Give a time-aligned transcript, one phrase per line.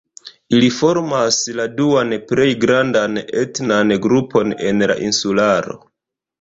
[0.59, 5.81] Ili formas la duan plej grandan etnan grupon en la insularo.